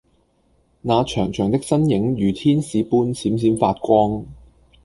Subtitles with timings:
[0.81, 4.25] 那長長的身影如天使般閃閃發光